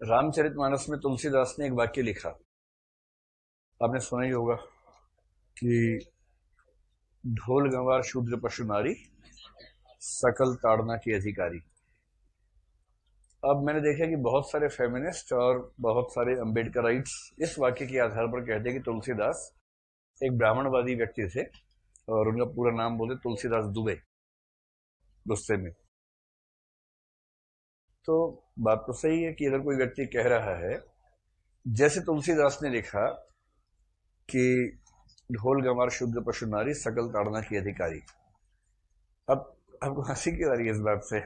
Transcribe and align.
रामचरितमानस 0.00 0.86
में 0.88 0.98
तुलसीदास 1.00 1.54
ने 1.58 1.66
एक 1.66 1.72
वाक्य 1.72 2.02
लिखा। 2.02 2.28
आपने 3.80 4.00
सुना 4.00 4.24
ही 4.24 4.30
होगा 4.30 4.54
कि 5.56 5.98
ढोल 7.24 7.68
गंवार 7.70 8.02
शूद्र 8.02 8.36
पशु 8.36 8.64
नारी, 8.64 8.94
सकल 10.00 10.54
ताड़ना 10.54 10.96
की 10.96 11.14
अधिकारी। 11.14 11.60
अब 13.42 13.62
मैंने 13.64 13.80
देखा 13.80 14.06
कि 14.06 14.16
बहुत 14.16 14.50
सारे 14.50 14.68
फेमिनिस्ट 14.68 15.32
और 15.32 15.72
बहुत 15.80 16.12
सारे 16.12 16.34
अम्बेडकराइट्स 16.40 17.14
इस 17.38 17.58
वाक्य 17.58 17.86
के 17.86 17.98
आधार 17.98 18.26
पर 18.26 18.40
कहते 18.40 18.68
हैं 18.68 18.78
कि 18.78 18.84
तुलसीदास 18.84 19.50
एक 20.20 20.36
ब्राह्मणवादी 20.38 20.94
व्यक्ति 20.94 21.28
थे 21.28 21.44
और 22.08 22.28
उनका 22.28 22.44
पूरा 22.52 22.72
नाम 22.72 22.98
बोलते 22.98 23.16
तुलसीदास 23.18 23.64
दुबे, 23.74 23.94
गुस्से 25.26 25.56
में। 25.56 25.70
तो 28.06 28.44
बात 28.58 28.84
तो 28.86 28.92
सही 28.92 29.22
है 29.22 29.32
कि 29.32 29.46
अगर 29.46 29.58
कोई 29.58 29.76
व्यक्ति 29.76 30.06
कह 30.06 30.22
रहा 30.22 30.54
है, 30.56 30.84
जैसे 31.68 32.00
तुलसीदास 32.00 32.58
ने 32.62 32.70
लिखा 32.70 33.08
कि 34.30 34.78
ढोल 35.32 35.62
गंवार, 35.62 35.90
शुद्ध 35.90 36.24
पशु 36.26 36.46
नारी, 36.46 36.74
सकल 36.74 37.08
ताड़ना 37.08 37.40
की 37.40 37.56
अधिकारी। 37.56 38.00
अब 39.28 39.56
आपको 39.84 40.02
हँसी 40.02 40.32
क्यों 40.32 40.50
आ 40.50 40.54
रही 40.54 40.66
है 40.66 40.72
इस 40.72 40.78
बात 40.78 41.02
से? 41.04 41.20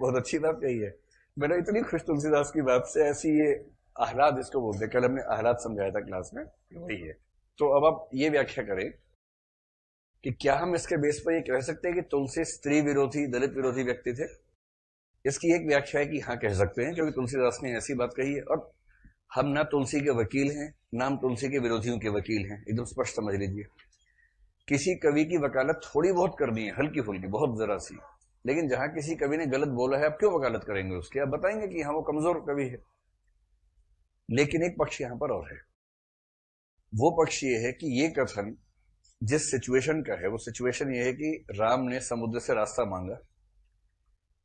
बहुत 0.00 0.16
अच्छी 0.16 0.38
बात 0.38 0.56
कही 0.62 0.78
है। 0.78 0.98
मैंने 1.38 1.58
इतनी 1.58 1.82
खुश 1.82 2.00
तुलसीदास 2.00 2.50
की 2.50 2.62
बात 2.62 2.84
से, 2.86 3.04
ऐसी 3.04 3.28
ये 3.28 3.70
आहलाद 4.00 4.38
इसको 4.38 4.60
बोलते 4.60 4.88
कल 4.88 5.04
हमने 5.04 5.22
आहलाद 5.22 5.56
समझाया 5.56 5.90
था 5.90 6.00
क्लास 6.00 6.30
में 6.34 6.44
वही 6.76 7.00
है। 7.00 7.12
तो 7.58 7.78
अब 7.78 7.84
आप 7.84 8.08
ये 8.14 8.28
व्याख्या 8.28 8.64
करें 8.64 8.92
कि 10.24 10.32
क्या 10.32 10.54
हम 10.56 10.74
इसके 10.74 10.96
बेस 10.96 11.22
पर 11.26 11.32
ये 11.32 11.40
कह 11.40 11.60
सकते 11.60 11.88
हैं 11.88 11.94
कि 11.94 12.02
तुलसी 12.02 12.44
स्त्री 12.44 12.80
विरोधी, 12.80 13.26
दलित 13.26 13.50
विरोधी 13.50 13.82
व्यक्ति 13.82 14.12
थे? 14.12 14.49
इसकी 15.24 15.54
एक 15.54 15.66
व्याख्या 15.66 16.00
है 16.00 16.06
कि 16.06 16.18
हाँ 16.20 16.36
कह 16.36 16.54
सकते 16.54 16.82
हैं 16.82 16.94
क्योंकि 16.94 17.12
तुलसीदास 17.12 17.58
ने 17.62 17.72
ऐसी 17.76 17.94
बात 17.94 18.14
कही 18.16 18.34
है, 18.34 18.42
और 18.42 18.72
हम 19.34 19.46
ना 19.46 19.62
तुलसी 19.62 20.00
के 20.00 20.10
वकील 20.10 20.50
हैं 20.50 20.74
नाम 20.94 21.16
तुलसी 21.16 21.48
के 21.48 21.58
विरोधियों 21.58 21.98
के 21.98 22.08
वकील 22.08 22.46
हैं। 22.46 22.62
एकदम 22.62 22.84
स्पष्ट 22.84 23.16
समझ 23.16 23.34
लीजिए। 23.34 23.64
किसी 24.68 24.94
कवि 24.94 25.24
की 25.24 25.38
वकालत 25.38 25.80
थोड़ी 25.84 26.12
बहुत 26.12 26.36
करनी 26.38 26.64
है, 26.64 26.72
हल्की 26.72 27.00
फुल्की, 27.00 27.26
बहुत 27.26 27.58
जरा 27.58 27.76
सी। 27.78 27.98
लेकिन 28.44 28.68
जहाँ 28.68 28.88
किसी 28.88 29.14
कवि 29.14 29.36
ने 29.36 29.46
गलत 29.46 29.68
बोला 29.68 29.98
है 29.98 30.06
आप 30.06 30.16
क्यों 30.20 30.32
वकालत 30.32 30.64
करेंगे 30.64 30.96
उसके? 30.96 31.20
आप 31.20 31.28
बताएँगे 31.28 31.68
कि 31.68 31.82
हाँ 31.82 31.92
वो 31.92 32.02
कमज़ोर 32.02 32.44
कवि 32.48 32.64
है। 32.64 32.78
लेकिन 34.30 34.62
एक 34.62 34.76
पक्ष 34.78 35.00
यहाँ 35.00 35.16
पर 35.16 35.30
और 35.30 35.52
है। 35.52 35.58
वो 36.92 37.10
पक्ष 37.22 37.42
ये 37.44 37.56
है 37.56 37.72
कि 37.72 38.00
ये 38.00 38.08
कथन 38.08 38.56
जिस 39.22 39.50
सिचुएशन 39.50 40.02
का 40.02 40.14
है, 40.14 40.28
वो 40.28 40.38
सिचुएशन 40.38 40.94
ये 40.94 41.04
है 41.04 41.12
कि 41.12 41.44
राम 41.50 41.80
ने 41.80 42.00
समुद्र 42.00 42.40
से 42.40 42.54
रास्ता 42.54 42.84
मांगा। 42.84 43.18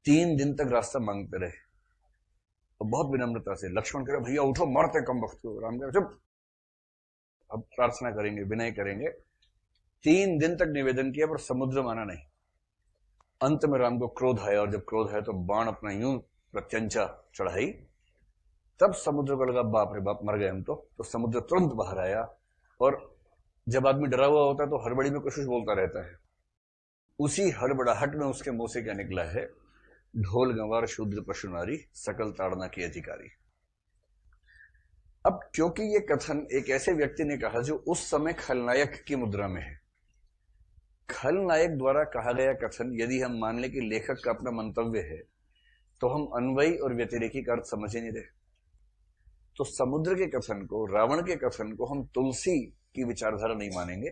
तीन 0.05 0.35
दिन 0.37 0.53
तक 0.53 0.67
रास्ता 0.71 0.99
मांगते 0.99 1.39
रहे। 1.39 1.51
तो 1.51 2.85
बहुत 2.85 3.07
विनम्रता 3.11 3.53
से, 3.53 3.69
लक्ष्मण 3.69 4.03
कह 4.03 4.19
भैया, 4.19 4.41
उठो, 4.41 4.65
मरते 4.65 5.01
कम 5.01 5.17
वक्त 5.17 5.37
को। 5.37 5.59
राम 5.59 5.77
कह 5.77 5.91
चुप। 5.91 6.19
अब 7.51 7.61
प्रार्थना 7.75 8.11
करेंगे, 8.11 8.43
विनय 8.43 8.71
करेंगे। 8.71 9.09
तीन 10.03 10.37
दिन 10.37 10.55
तक 10.55 10.65
निवेदन 10.67 11.11
किया, 11.11 11.27
पर 11.27 11.37
समुद्र 11.37 11.81
माना 11.81 12.03
नहीं। 12.03 12.19
अंत 13.41 13.65
में 13.65 13.79
राम 13.79 13.99
को 13.99 14.07
क्रोध 14.07 14.39
आया, 14.39 14.61
और 14.61 14.71
जब 14.71 14.79
क्रोध 14.79 15.11
आया 15.11 15.21
तो 15.21 15.33
बाण 15.33 15.67
अपना 15.67 15.91
यूँ 15.91 16.17
प्रत्यंचा 16.53 17.25
चढ़ाई। 17.35 17.67
तब 18.79 18.93
समुद्र 18.93 19.35
को 19.35 19.45
लगा, 19.45 19.61
बाप 19.61 19.91
रे 19.93 20.01
बाप, 20.01 20.19
मर 20.23 20.37
गए 20.37 20.49
हम 20.49 20.63
तो। 20.63 20.89
तो 20.97 21.03
समुद्र 21.03 21.39
तुरंत 21.39 21.71
बाहर 21.71 21.99
आया, 21.99 22.35
और 22.81 23.15
जब 23.67 23.87
आदमी 23.87 24.07
डरा 24.07 24.25
हुआ 24.25 24.41
होता 24.41 24.63
है 24.63 24.69
तो 24.69 24.85
हड़बड़ी 24.85 25.09
में 25.09 25.21
कुछ 25.21 25.39
बोलता 25.39 25.73
रहता 25.73 26.05
है। 26.05 26.19
उसी 27.19 27.49
हड़बड़ाहट 27.49 28.15
में 28.15 28.25
उसके 28.27 28.51
मुँह 28.51 28.67
से 28.67 28.81
क्या 28.81 28.93
निकला 28.93 29.23
है? 29.23 29.64
ढोल 30.15 30.53
गंवार 30.53 30.85
शूद्र 30.87 31.21
पशु 31.21 31.47
नारी, 31.49 31.77
सकल 31.95 32.31
ताड़ना 32.31 32.67
की 32.67 32.83
अधिकारी। 32.83 33.29
अब 35.25 35.39
क्योंकि 35.55 35.83
ये 35.93 35.99
कथन 36.11 36.45
एक 36.51 36.69
ऐसे 36.69 36.93
व्यक्ति 36.93 37.23
ने 37.23 37.37
कहा 37.37 37.61
जो 37.61 37.75
उस 37.87 38.09
समय 38.09 38.33
खलनायक 38.33 39.03
की 39.07 39.15
मुद्रा 39.15 39.47
में 39.47 39.61
है। 39.61 39.79
खलनायक 41.09 41.77
द्वारा 41.77 42.03
कहा 42.03 42.31
गया 42.31 42.53
कथन, 42.53 42.97
यदि 43.01 43.19
हम 43.21 43.37
मान 43.39 43.59
लें 43.59 43.71
कि 43.71 43.81
लेखक 43.81 44.21
का 44.23 44.31
अपना 44.31 44.51
मंतव्य 44.51 44.99
है 45.01 45.21
तो 46.01 46.07
हम 46.07 46.25
अनवयी 46.35 46.75
और 46.75 46.93
व्यतिरेकी 46.93 47.41
का 47.43 47.53
अर्थ 47.53 47.63
समझ 47.63 47.95
ही 47.95 48.01
नहीं 48.01 48.11
रहे। 48.11 48.23
तो 49.57 49.63
समुद्र 49.63 50.15
के 50.15 50.25
कथन 50.27 50.65
को, 50.65 50.85
रावण 50.85 51.21
के 51.21 51.35
कथन 51.37 51.71
को 51.75 51.85
हम 51.85 52.05
तुलसी 52.05 52.59
की 52.95 53.03
विचारधारा 53.03 53.53
नहीं 53.53 53.69
मानेंगे। 53.75 54.09